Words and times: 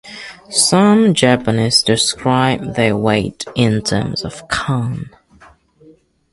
Some 0.49 1.13
Japanese 1.13 1.83
describe 1.83 2.73
their 2.73 2.97
weight 2.97 3.45
in 3.55 3.83
terms 3.83 4.25
of 4.25 4.47
"kan". 4.49 5.11